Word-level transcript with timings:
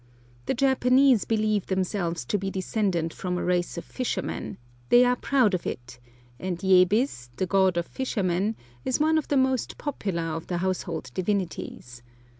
The 0.47 0.55
Japanese 0.55 1.25
believe 1.25 1.67
themselves 1.67 2.25
to 2.25 2.39
be 2.39 2.49
descended 2.49 3.13
from 3.13 3.37
a 3.37 3.43
race 3.43 3.77
of 3.77 3.85
fishermen; 3.85 4.57
they 4.89 5.05
are 5.05 5.15
proud 5.15 5.53
of 5.53 5.67
it, 5.67 5.99
and 6.39 6.57
Yebis, 6.57 7.29
the 7.35 7.45
god 7.45 7.77
of 7.77 7.85
fishermen, 7.85 8.55
is 8.83 8.99
one 8.99 9.19
of 9.19 9.27
the 9.27 9.37
most 9.37 9.77
popular 9.77 10.23
of 10.23 10.47
the 10.47 10.57
household 10.57 11.11
divinities. 11.13 12.01